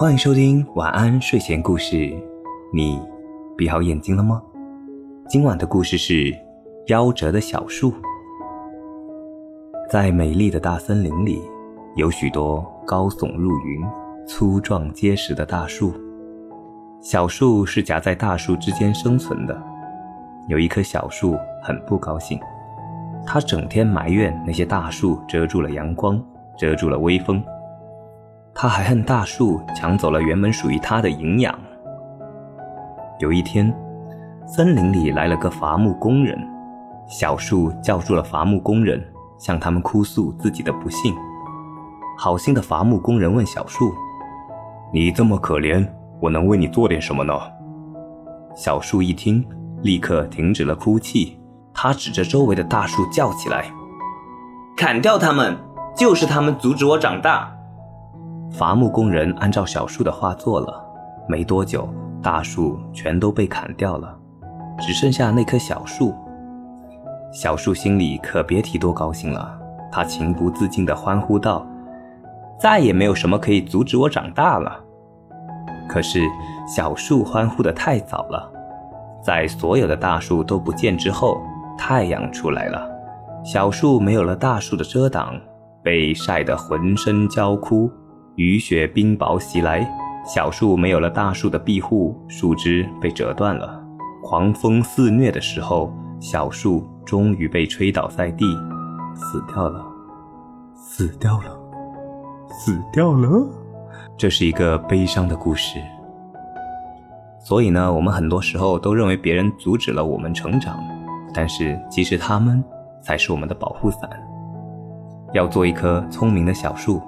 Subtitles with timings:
[0.00, 2.10] 欢迎收听晚安睡前故事。
[2.72, 2.98] 你
[3.54, 4.42] 闭好眼睛了吗？
[5.28, 6.34] 今晚的故事是
[6.86, 7.92] 夭折的小树。
[9.90, 11.42] 在美丽的大森林里，
[11.96, 13.84] 有许多高耸入云、
[14.26, 15.92] 粗壮结实的大树。
[17.02, 19.62] 小树是夹在大树之间生存的。
[20.48, 22.40] 有一棵小树很不高兴，
[23.26, 26.18] 它整天埋怨那些大树遮住了阳光，
[26.56, 27.44] 遮住了微风。
[28.62, 31.58] 他还恨大树抢走了原本属于他的营养。
[33.18, 33.74] 有一天，
[34.46, 36.38] 森林里来了个伐木工人，
[37.08, 39.02] 小树叫住了伐木工人，
[39.38, 41.14] 向他们哭诉自己的不幸。
[42.18, 43.94] 好心的伐木工人问小树
[44.92, 45.88] ：“你这么可怜，
[46.20, 47.32] 我能为你做点什么呢？”
[48.54, 49.42] 小树一听。
[49.80, 51.40] 立刻停止了哭泣，
[51.72, 53.64] 他指着周围的大树叫起来
[54.76, 55.56] ：“砍掉它们，
[55.96, 57.50] 就是他们阻止我长大。”
[58.60, 60.84] 伐木工人按照小树的话做了，
[61.26, 61.88] 没多久，
[62.22, 64.14] 大树全都被砍掉了，
[64.78, 66.14] 只剩下那棵小树。
[67.32, 69.58] 小树心里可别提多高兴了，
[69.90, 71.66] 他情不自禁地欢呼道
[72.60, 74.78] ：“再也没有什么可以阻止我长大了。”
[75.88, 76.20] 可是，
[76.68, 78.52] 小树欢呼得太早了。
[79.24, 81.40] 在所有的大树都不见之后，
[81.78, 82.86] 太阳出来了，
[83.42, 85.34] 小树没有了大树的遮挡，
[85.82, 87.90] 被晒得浑身焦枯。
[88.40, 89.86] 雨雪冰雹袭来，
[90.24, 93.78] 小树没有了大树的庇护，树枝被折断了。
[94.22, 98.46] 狂风肆虐的时候，小树终于被吹倒在地，
[99.14, 99.84] 死掉了，
[100.74, 101.54] 死掉了，
[102.48, 103.46] 死掉了。
[104.16, 105.78] 这是一个悲伤的故事。
[107.40, 110.82] 所以呢，我们很多时候都认为别人阻止了我们成长，
[111.34, 112.64] 但是其实他们
[113.02, 114.08] 才是我们的保护伞。
[115.34, 117.02] 要做一棵聪明的小树，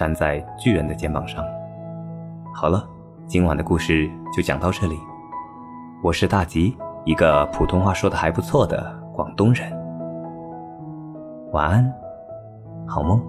[0.00, 1.44] 站在巨人的肩膀上。
[2.54, 2.88] 好了，
[3.26, 4.98] 今晚的故事就讲到这里。
[6.02, 6.74] 我是大吉，
[7.04, 9.70] 一个普通话说的还不错的广东人。
[11.52, 11.92] 晚安，
[12.86, 13.20] 好梦。